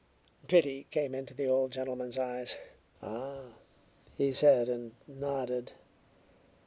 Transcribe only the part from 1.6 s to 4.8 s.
gentleman's eyes. "Ah," he said,